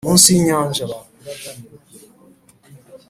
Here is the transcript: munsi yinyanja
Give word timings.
munsi 0.05 0.27
yinyanja 0.35 0.85